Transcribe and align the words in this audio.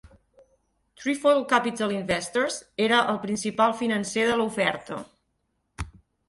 Trefoil 1.01 1.41
Capital 1.51 1.93
Investors 1.97 2.57
era 2.87 3.03
el 3.13 3.19
principal 3.27 3.77
financer 3.83 4.25
de 4.31 4.41
la 4.41 4.49
oferta. 4.49 4.99